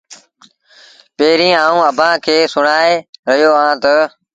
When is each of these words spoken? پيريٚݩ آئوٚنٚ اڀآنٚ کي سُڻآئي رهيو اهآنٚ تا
پيريٚݩ 1.17 1.57
آئوٚنٚ 1.63 1.87
اڀآنٚ 1.89 2.21
کي 2.25 2.35
سُڻآئي 2.53 2.93
رهيو 3.27 3.49
اهآنٚ 3.57 3.79
تا 3.83 3.95